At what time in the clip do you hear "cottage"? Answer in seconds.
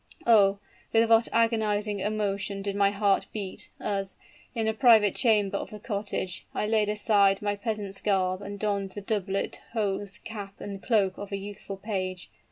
5.79-6.43